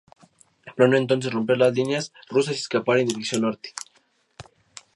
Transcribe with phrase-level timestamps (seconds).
[0.75, 3.75] Planeó entonces romper las líneas rusas y escapar en dirección norte.